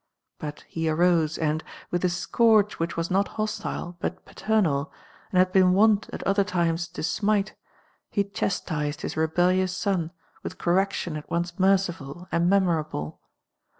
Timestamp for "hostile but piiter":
3.37-4.59